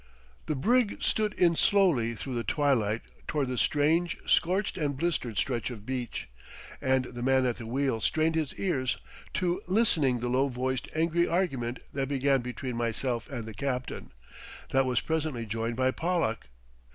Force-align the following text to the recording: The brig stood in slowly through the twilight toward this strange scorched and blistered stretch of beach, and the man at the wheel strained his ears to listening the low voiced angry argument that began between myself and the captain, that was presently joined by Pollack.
The 0.47 0.55
brig 0.55 0.99
stood 1.03 1.33
in 1.33 1.55
slowly 1.55 2.15
through 2.15 2.33
the 2.33 2.43
twilight 2.43 3.01
toward 3.27 3.49
this 3.49 3.61
strange 3.61 4.17
scorched 4.25 4.75
and 4.75 4.97
blistered 4.97 5.37
stretch 5.37 5.69
of 5.69 5.85
beach, 5.85 6.27
and 6.81 7.05
the 7.05 7.21
man 7.21 7.45
at 7.45 7.57
the 7.57 7.67
wheel 7.67 8.01
strained 8.01 8.33
his 8.33 8.55
ears 8.55 8.97
to 9.35 9.61
listening 9.67 10.19
the 10.19 10.27
low 10.27 10.47
voiced 10.47 10.89
angry 10.95 11.27
argument 11.27 11.81
that 11.93 12.09
began 12.09 12.41
between 12.41 12.75
myself 12.75 13.29
and 13.29 13.45
the 13.45 13.53
captain, 13.53 14.11
that 14.71 14.87
was 14.87 15.01
presently 15.01 15.45
joined 15.45 15.75
by 15.75 15.91
Pollack. 15.91 16.47